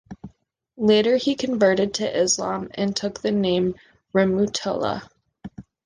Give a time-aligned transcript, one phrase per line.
[0.77, 3.75] Later he converted to Islam and took the name
[4.15, 5.07] Rehmatullah.